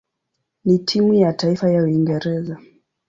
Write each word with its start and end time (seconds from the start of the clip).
na 0.65 0.77
timu 0.77 1.13
ya 1.13 1.33
taifa 1.33 1.69
ya 1.71 1.83
Uingereza. 1.83 2.57